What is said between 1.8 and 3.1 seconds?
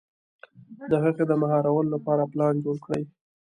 لپاره پلان جوړ کړي.